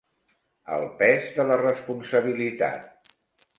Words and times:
El 0.77 0.85
pes 1.01 1.29
de 1.37 1.45
la 1.51 1.59
responsabilitat. 1.63 3.15